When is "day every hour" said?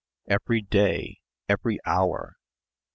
0.63-2.33